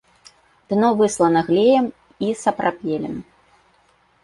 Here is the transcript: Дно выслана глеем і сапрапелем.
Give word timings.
Дно 0.71 0.89
выслана 1.01 1.41
глеем 1.51 1.85
і 2.29 2.33
сапрапелем. 2.43 3.15